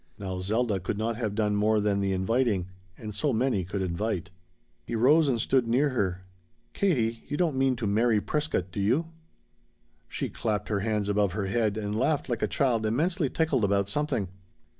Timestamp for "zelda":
0.39-0.79